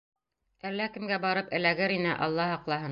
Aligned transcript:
Әллә 0.69 0.87
кемгә 0.95 1.21
барып 1.27 1.55
эләгер 1.61 1.97
ине, 2.01 2.15
Алла 2.29 2.53
һаҡлаһын. 2.57 2.79